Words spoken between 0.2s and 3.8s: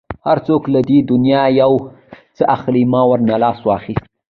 هر څوک له دې دنیا یو څه اخلي، ما ورنه لاس